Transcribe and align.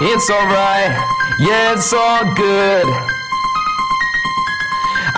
It's 0.00 0.30
alright, 0.30 0.94
yeah, 1.40 1.72
it's 1.72 1.92
all 1.92 2.22
good. 2.34 2.86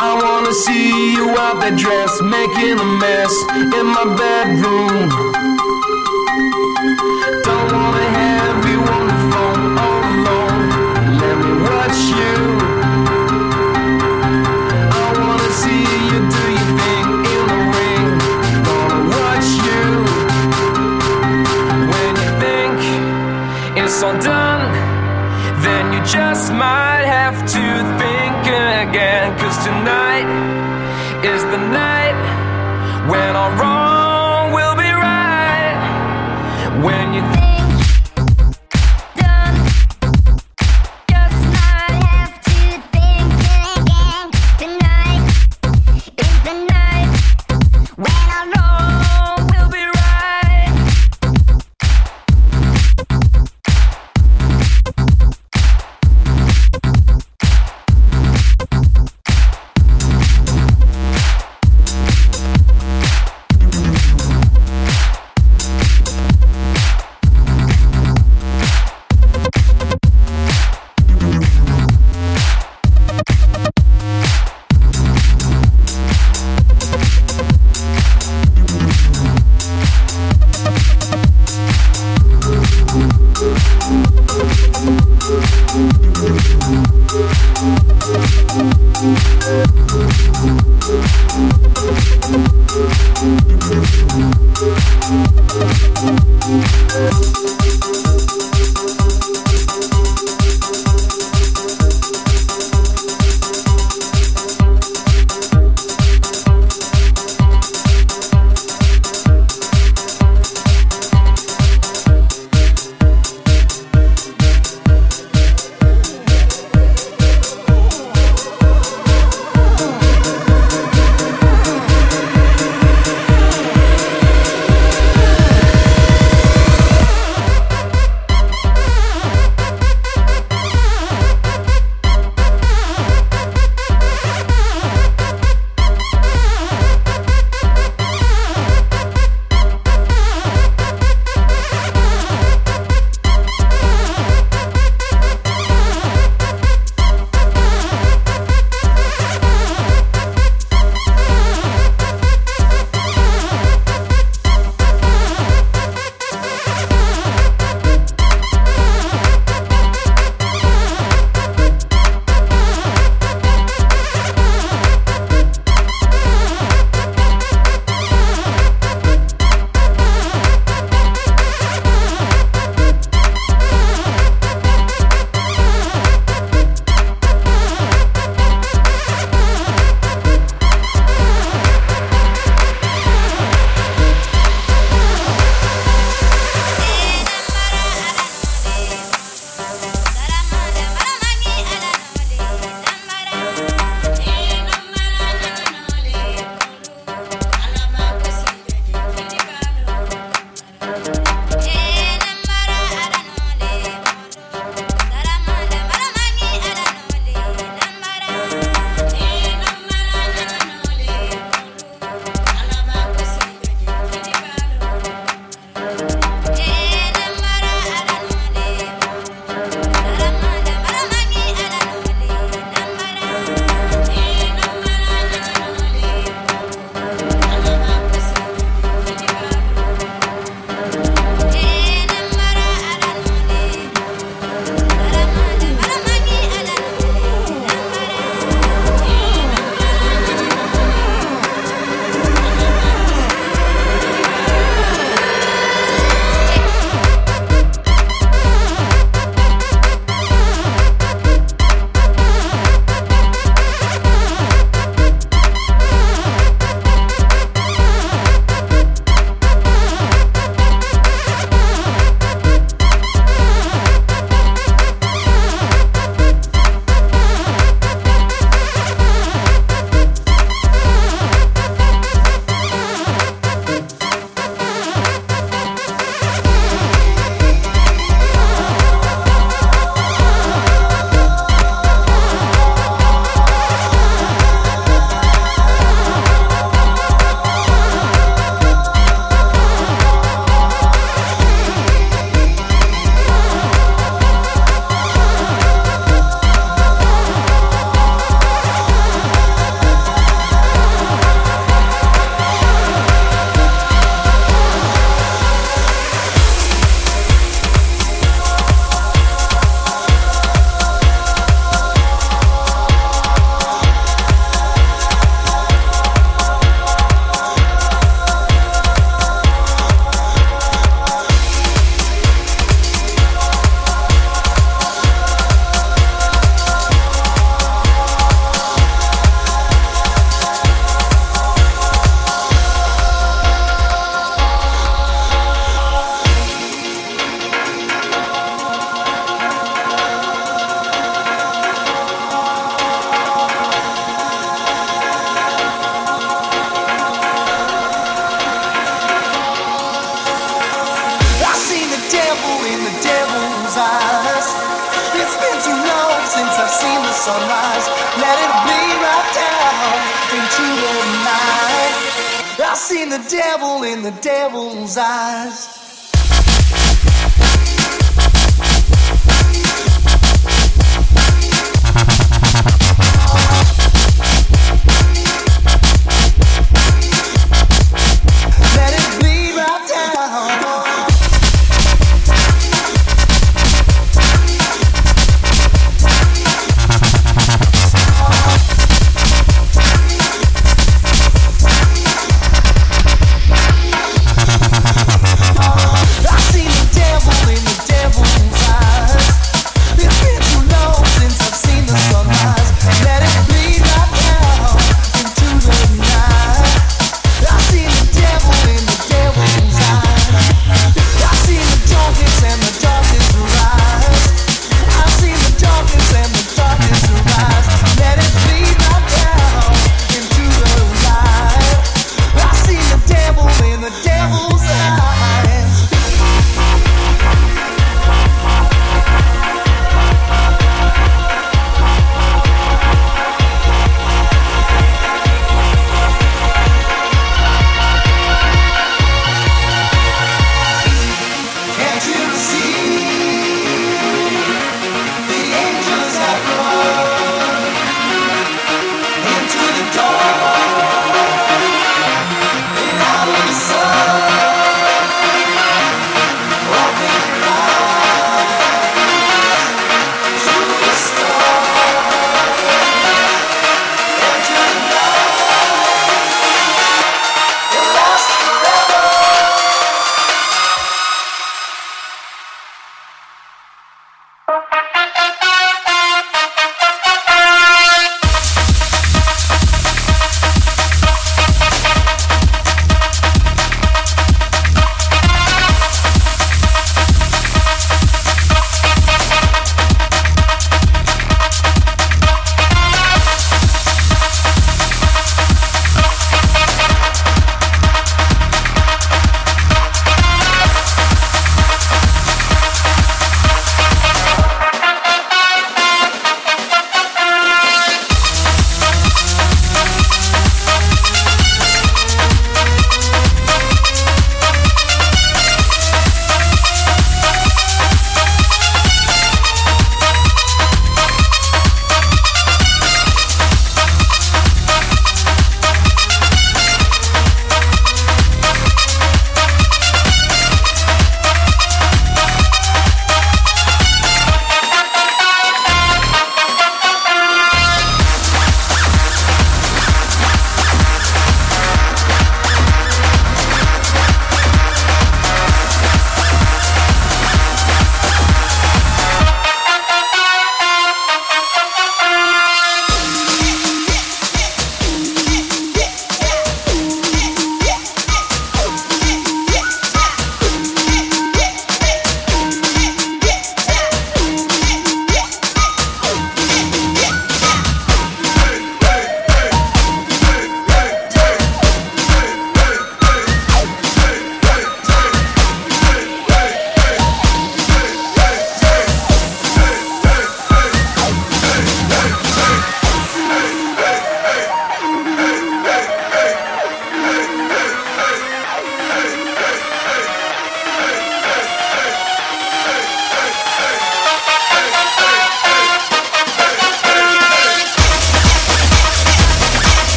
I 0.00 0.14
wanna 0.22 0.54
see 0.54 1.14
you 1.14 1.30
out 1.36 1.60
there 1.60 1.74
dressed, 1.74 2.22
making 2.22 2.78
a 2.78 2.84
mess 3.02 3.34
in 3.74 3.86
my 3.90 4.04
bedroom. 4.14 5.08
Don't 7.42 7.72
wanna 7.74 8.06
have 8.22 8.62
you 8.70 8.78
on 8.78 9.04
the 9.10 9.18
phone 9.30 9.78
all 9.82 10.02
alone. 10.14 10.70
Let 11.22 11.36
me 11.42 11.52
watch 11.66 12.00
you. 12.14 12.38
I 14.94 15.06
wanna 15.18 15.50
see 15.58 15.82
you 16.06 16.18
do 16.36 16.44
your 16.54 16.70
thing 16.78 17.06
in 17.34 17.42
the 17.50 17.60
ring. 17.74 18.06
Gonna 18.62 19.00
watch 19.10 19.50
you. 19.66 19.82
When 21.90 22.12
you 22.22 22.30
think 22.38 22.78
it's 23.76 24.02
all 24.04 24.16
done, 24.20 24.47
just 26.12 26.52
might 26.52 27.04
have 27.04 27.38
to 27.42 27.64
think 28.00 28.40
again. 28.88 29.36
Cause 29.38 29.58
tonight 29.62 30.28
is 31.22 31.42
the 31.44 31.58
night 31.58 32.16
when 33.10 33.36
wrong 33.58 33.77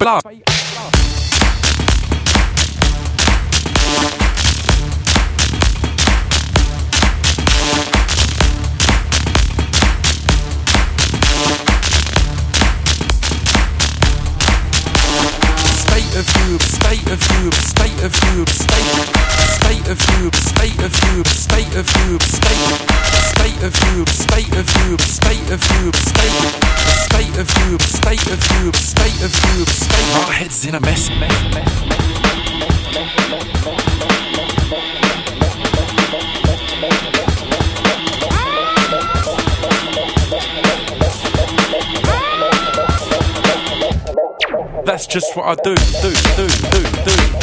Blah. 0.00 0.49
is 30.60 30.66
in 30.66 30.74
a 30.74 30.80
mess. 30.80 31.08
mess. 31.08 31.40
That's 44.84 45.06
just 45.06 45.36
what 45.36 45.46
I 45.46 45.54
do, 45.62 45.74
do, 46.02 46.12
do, 46.36 46.48
do, 46.70 47.04
do. 47.04 47.39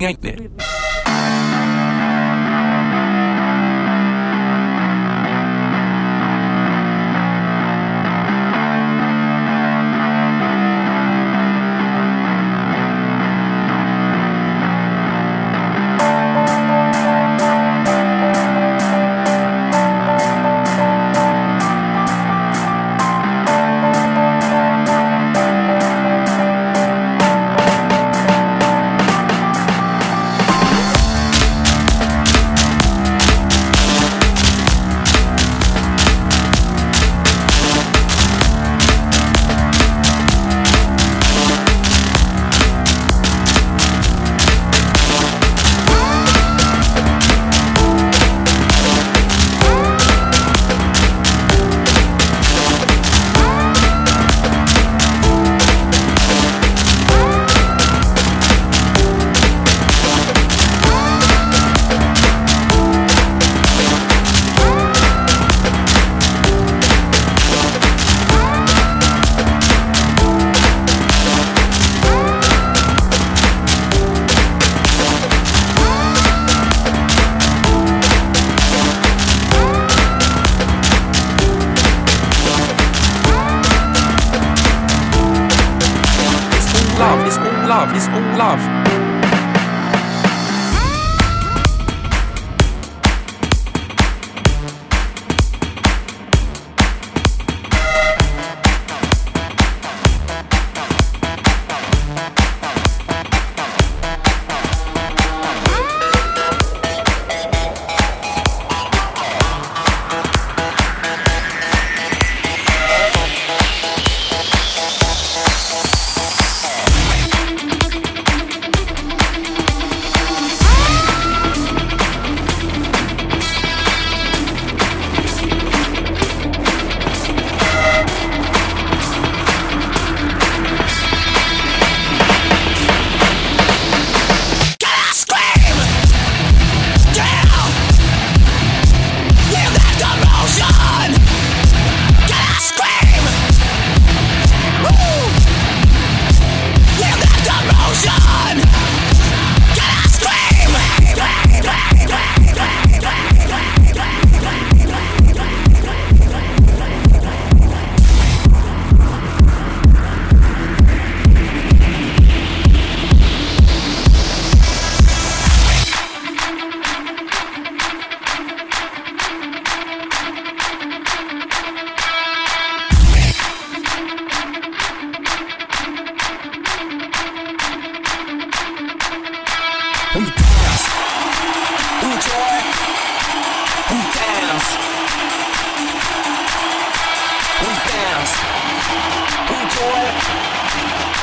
Gate. 0.00 0.29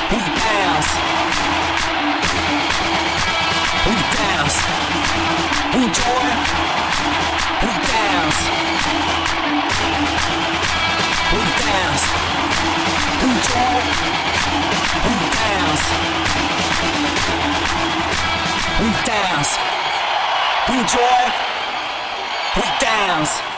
We 0.10 0.20
dance, 0.20 0.89
we 3.86 3.96
dance, 4.15 4.58
enjoy, 5.76 6.28
we 7.63 7.72
dance, 7.91 8.39
we 11.34 11.41
dance, 11.60 12.04
enjoy, 13.28 13.80
we 15.04 15.15
dance, 15.36 15.84
we 18.80 18.89
dance, 19.04 19.52
enjoy, 20.70 21.24
we 22.56 22.63
dance. 22.80 23.57